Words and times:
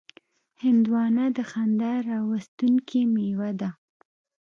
هندوانه 0.63 1.25
د 1.37 1.39
خندا 1.51 1.93
راوستونکې 2.09 2.99
میوه 3.13 3.49
ده. 3.59 3.69